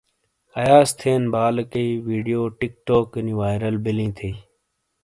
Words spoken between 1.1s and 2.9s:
بالیکئی ویڈیو ٹِک